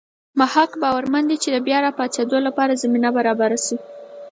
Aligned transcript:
مح 0.39 0.53
ق 0.71 0.73
باورمن 0.81 1.23
دی 1.29 1.37
چې 1.43 1.49
د 1.51 1.57
بیا 1.67 1.77
راپاڅېدو 1.85 2.37
لپاره 2.47 2.79
زمینه 2.83 3.09
برابره 3.17 3.57
شوې. 3.65 3.77